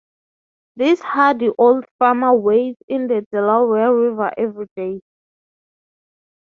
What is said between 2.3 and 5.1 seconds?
wades in the Delaware River every day.